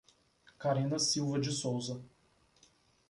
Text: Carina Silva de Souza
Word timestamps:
Carina 0.57 0.97
Silva 0.97 1.37
de 1.39 1.51
Souza 1.51 2.01